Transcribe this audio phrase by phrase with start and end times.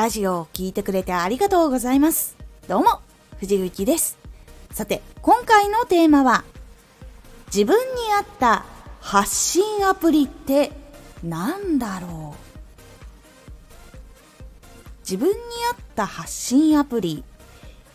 [0.00, 2.34] ラジオを聴いてくれてありがとうございます。
[2.66, 3.00] どうも、
[3.38, 4.16] 藤幸です。
[4.70, 6.42] さて、今回のテーマは、
[7.48, 7.84] 自分に
[8.14, 8.64] 合った
[9.02, 10.72] 発信アプリって
[11.22, 12.38] 何だろう？
[15.00, 15.38] 自分に合
[15.74, 17.22] った発信アプリ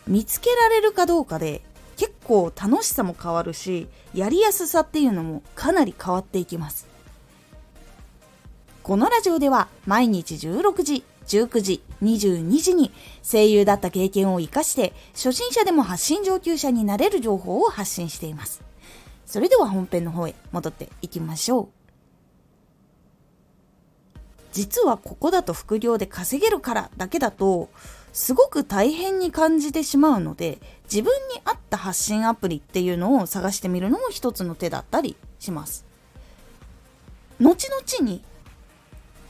[0.05, 1.63] 見つけられるかどうかで
[1.97, 6.85] 結構楽しさも変わるしやりやすさっていうのもかなり変わっていきます
[8.85, 12.91] このラジオでは毎日16時19時22時に
[13.23, 18.61] 声優だった経験を生かして初心者でも発信上級者になれる情報を発信しています。
[19.25, 21.67] それでは本編の方へ戻っていきましょう。
[24.51, 27.69] 実はここだと副業で稼げるからだけだと
[28.13, 35.85] すごく大変に感じてしまうので自分に合った発信アプリっていうのを探してみるのも一つの手だったりします。
[37.39, 38.23] 後々に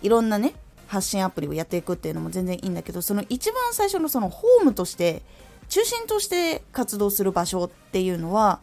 [0.06, 0.54] いろんなね
[0.88, 5.24] 発信アプリをやっていくっていうのも全然いいんだけどその一番最初のそのホームとして
[5.68, 8.60] 中心として活動する場所っていうのは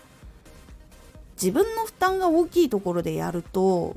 [1.35, 3.97] 自分の負担が大きいところでやると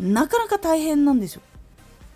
[0.00, 1.42] なかなか大変なんですよ。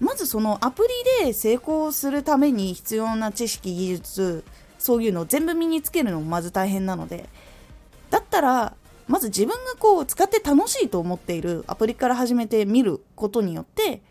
[0.00, 0.82] まずそのアプ
[1.20, 4.44] リで成功するために必要な知識技術
[4.78, 7.28] そういうのを全部身につけるのもまず大変なので
[8.08, 8.74] だったら
[9.10, 14.02] まず自分がこう使って楽しいと思っているアプリから始めてみることによって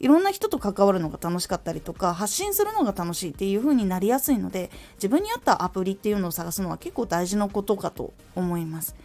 [0.00, 8.96] いろんな人と関わるのが楽しかったりとか発信するのが楽しいっていう風になりやすいので自分に合ったアプリっていうのを探すのは結構大事なことかと思います。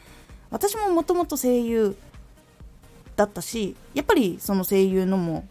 [0.49, 1.95] 私ももともと声優
[3.15, 5.47] だったしやっぱりその声優のも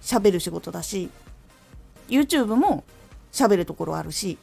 [0.00, 1.10] 喋る仕事だし
[2.08, 2.82] YouTube も
[3.30, 4.38] 喋るところあるし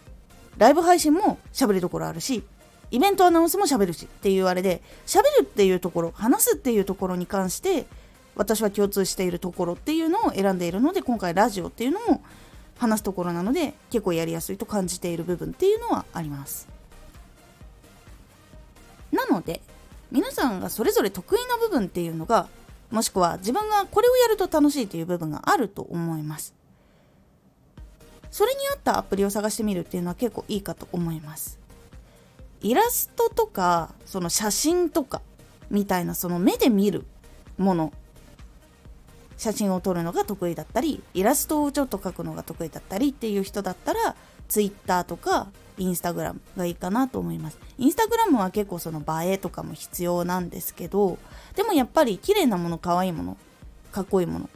[0.59, 2.43] ライブ配信も喋るところあるし
[2.91, 7.85] イベントアナウンスも喋るしっていうあれで喋るっていうところ話すっていうところに関して
[8.35, 12.23] 私は共通しているところっていうのを選んでいるので今回ラジオっていうのも
[12.77, 16.67] 話すところなので結構やりやすいと感じている部分っていうのはあります。
[19.11, 19.61] なので
[20.11, 22.47] 皆さんがそれぞれ得意な部分っていうのが
[22.89, 26.55] もしくは自分がこれをやると楽しいという部分があると思います。
[28.31, 31.58] それに合ったアプリを探してみるっていうのは結構いいかと思います。
[32.61, 35.21] イラストとかその写真とか
[35.69, 37.05] みたいなその目で見る
[37.57, 37.93] もの
[39.37, 44.15] 写真を撮るのが得意だったりイラストをちょっと描くのが得意だったりっていう人だったら
[44.49, 45.47] Twitter とか
[45.77, 47.57] インスタグラムがいいかなと思います。
[47.77, 51.17] インスタグラムは結構その映えとかも必要なんですけど
[51.55, 53.37] でもやっぱり綺麗なもの可愛いもの
[53.93, 54.49] かっこいいもの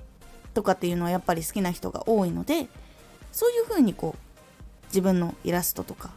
[0.53, 2.68] とかっていうのはやっぱり好きな人が多いので
[3.31, 6.12] そういう風にこう自分のイラストとか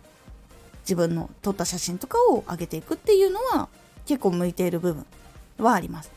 [0.87, 3.69] 自分の撮った写真とかを上げていくっていうのは
[4.07, 5.07] 結構向いている部分
[5.59, 6.13] はあります。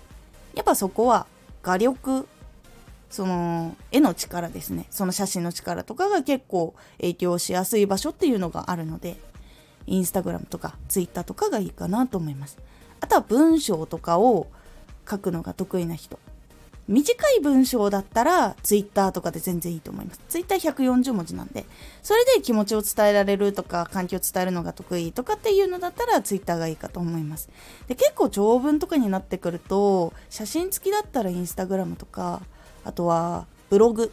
[0.53, 1.25] やっぱそこは
[1.63, 2.27] 画力
[3.09, 4.85] その絵の力ですね。
[4.91, 9.17] その写真の力とかが結構影響しやすい場所っていうのがあるので
[9.87, 12.57] インスタグラムとかツイッターとかがいいかなと思います。
[13.01, 14.47] あとは文章とかを
[15.09, 16.19] 書くのが得意な人。
[16.89, 21.65] 短い文章だったらツイッターとかで全然いいと思いますツイッター140文字なんで
[22.01, 27.49] それで気持ちを伝えられるとか環境を伝えるのが得意とかっていうのだったらツイッターがいいかと思います
[27.87, 32.41] で結構長文とかになってくると写真付きだったらインスタグラムとか
[32.83, 34.11] あとはブログ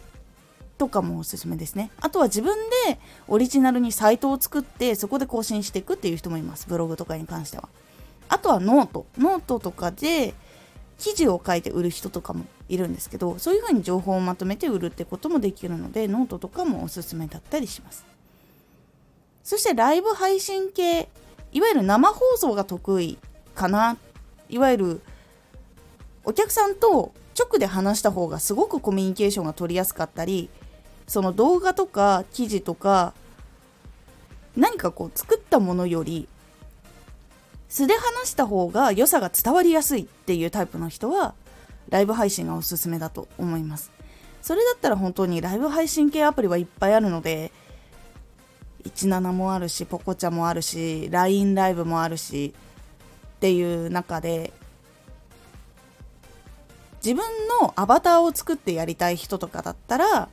[0.76, 1.90] とかもおすすめですね。
[2.00, 2.54] あとは自分
[2.86, 2.98] で
[3.28, 6.66] オリジナルにサイトを作ってそこで更新していくっていう人もいます。
[6.68, 7.70] ブログとかに関しては。
[8.28, 9.06] あとはノート。
[9.16, 10.34] ノートとかで
[10.98, 18.04] 記事を書いて売る人とかもいるんですけど、そういう風に情報をまとめて売るってこともできるので、ノートとかもおすすめだったりします。
[19.42, 21.08] そしてライブ配信系、
[21.52, 23.18] いわゆる生放送が得意
[23.54, 23.96] かな。
[24.48, 25.00] いわゆる
[26.24, 30.48] お客さんと直で話した方がすごくコミュニケーションが取りやすかったり
[31.06, 33.14] その動画とか記事とか
[34.56, 36.28] 何かこう作ったものより
[37.68, 41.34] 素で話した方が良さが伝わりやすいっていうタイプの人は
[41.88, 43.92] ライブ配信がおすすめだと思います。
[44.42, 47.50] それだったら本当にライブ配信系アプリはいっぱいあるので
[48.84, 52.54] 17もあるしポコチャもあるし LINE ライブもあるし
[53.36, 54.52] っていう中で
[57.04, 57.24] 自分
[57.60, 60.28] のアバターを作ってやりたい人とかだったら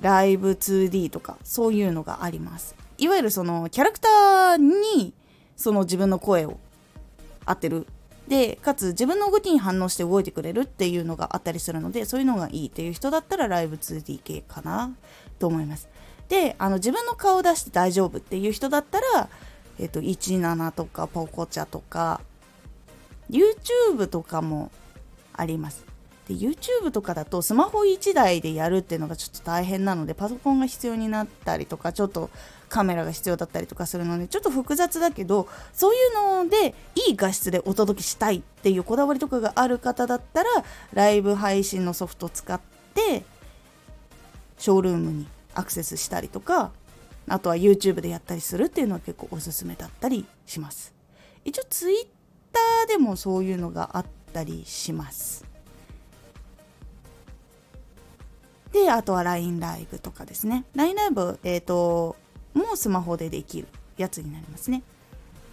[0.00, 2.74] ライブ 2D とかそういうのがあります。
[2.98, 5.12] いわゆるそのキャラクターに
[5.56, 6.58] その自分の声を
[7.46, 7.86] 当てる
[8.28, 14.94] でかつ自分の動きに反応して動いてくれるっていうのがあったりするのでそういうのがいいっていう人だったらライブ 2D 系かな
[15.38, 15.88] と思います
[16.28, 19.28] であの自分の顔を出して大丈夫っていう人だったら、
[19.78, 22.20] えっと、17とかポコチャとか
[23.30, 24.70] YouTube とかも
[25.34, 25.84] あります。
[26.26, 32.28] で YouTube とかだとスマホ1台でやるっていうのがちょっと大変なのでパソコンが必要になったりとかちょっと
[32.68, 40.50] カメラが必要だったりとかするのでちょっと複雑だけどそういうのでいい画質でお届けしたいっていうこだわりとかがある方だったら
[40.92, 42.60] ライブ配信のソフトを使っ
[42.94, 43.22] て
[44.58, 46.72] ショールームにアクセスしたりとか
[47.28, 50.94] あとは YouTube でやったりするっていうのは結構おすすめだったりします。
[51.44, 52.08] 一応 Twitter
[52.88, 55.44] でもそういうのがあったりします。
[58.72, 60.64] であとは LINE ライブとかですね。
[60.74, 62.16] LINE ライブえっ、ー、と
[62.54, 64.82] もうスマホでできるやつになりますね。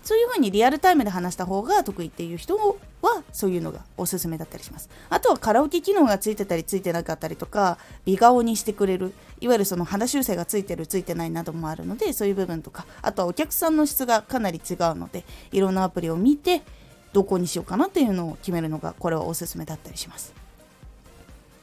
[0.05, 2.55] そういう風にリアルタイムで話した方が得意っていう人
[3.01, 4.87] はそういうのがおすすめだったりします。
[5.09, 16.61] あとはカラオケ機能がついてたりついてなかったりとか美顔にしてくれるいわゆるその肌修正がついてるついてないなどもあるのでそういう部分とかあとはお客さんの質がかなり違うのでいろんなアプリを見て
[17.11, 20.33] どこにしようかなっていうのを決めるのがこれはおすすめだったりします。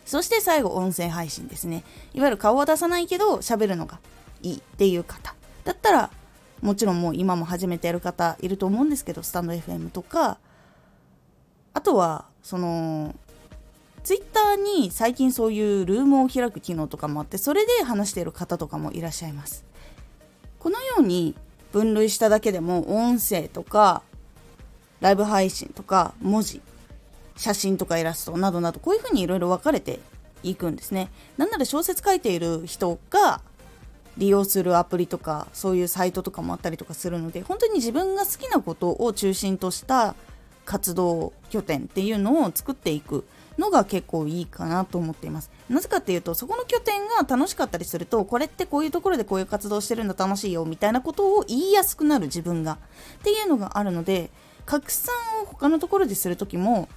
[0.05, 1.85] そして最後音声配信ですね。
[2.13, 4.01] いわゆる顔は出さないけど喋るのが
[4.43, 5.35] いいっていう方。
[5.65, 6.11] だったら
[6.61, 10.39] もちろんもう今も始めてやる方いると思うんですけどスタンド FM とか。
[11.75, 13.15] あとはその
[14.05, 19.65] ツイッターに最近そういうルームを開く機能とかもあってそれで話している方とかもいらっしゃいます。
[20.59, 21.35] このように
[21.73, 24.03] 分類しただけでも音声とか
[25.01, 26.61] ライブ配信とか文字
[27.37, 30.01] 写真とかイラストなどなどこういうふうにいろいろ分かれて
[30.43, 31.11] いくんですね。
[31.39, 33.41] なんなら小説書いている人が
[34.19, 40.15] 利用するアプリとかそういうサイトとかもあったりとかするので本当に自分が好きなことを中心とした
[40.65, 43.27] 活動拠点っていうのを作っていく
[43.59, 45.51] のが結構いいかなと思っています。
[45.69, 52.79] なぜかっていうとそこの拠点が楽しかったりするとこれってこういうところでこういう活動してるの楽しいよみたいなことを言いやすくなる自分が
[53.21, 54.31] っていうのがあるので
[54.67, 56.89] 拡散を他のところでする時も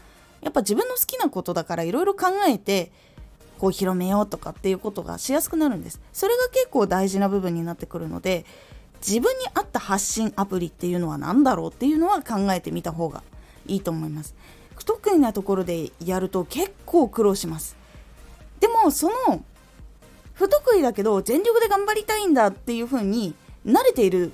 [0.42, 2.92] やっぱ自分の好きなことだからいろいろ考えて
[3.66, 6.00] こう広めようとかっていうことがしやすくなるんです。
[6.14, 8.46] それが結構大事な部分になってくるので
[9.02, 13.24] 自分に合った発信アプリっていうのは何だろうっていうのは考えてみた方が
[13.66, 14.36] いいと思います。
[14.76, 17.76] 不得意なところでやると結構苦労します。
[18.60, 19.44] でもその
[20.34, 23.34] 不得意だけど全力で頑張りたいんだっていう風に
[23.66, 24.32] 慣れている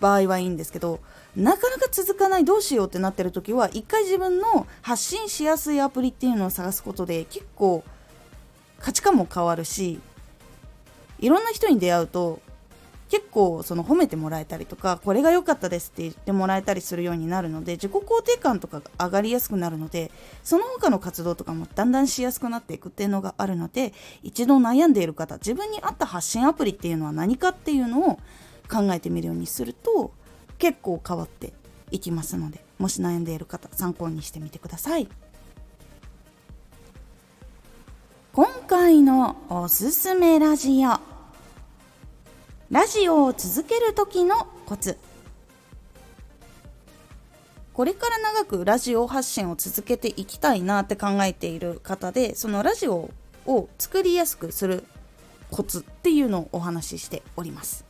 [0.00, 1.00] 場合はいいんですけど
[1.36, 7.84] なかなか続かないどうしようってなってる時は一回自分の発信しやすいアプリっていうのを探すことで結構
[8.80, 10.00] 価値観も変わるし
[11.20, 12.40] いろんな人に出会うと
[13.10, 20.12] 結構その褒めてもらえたりとかこれが良かったですって言ってもらえたりするようになるので自己肯定感とかが上がりやすくなるので
[20.44, 23.92] その他の活動とかもだんだんしやすくなっていくっていうのがあるので
[24.22, 28.20] 一度悩んでいる方自分に合った発信アプリっていうのは何かっていうのを
[28.70, 30.12] 考えてみるようにすると
[30.58, 31.52] 結構変わって
[31.90, 35.08] いきますのでもし悩んでいる方参考にしてみてください。
[38.32, 41.00] 今回のおすすめラジオ。
[42.70, 44.96] ラジオを続ける時のコツ。
[47.72, 53.10] これから長くラジオ発信を続けていきたいなって考えている方でそのラジオ
[53.46, 54.84] を作りやすくする
[55.50, 57.89] コツっていうのをお話ししております。